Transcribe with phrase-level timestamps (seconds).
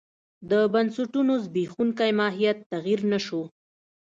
[0.49, 3.41] د بنسټونو زبېښونکی ماهیت تغیر نه شو.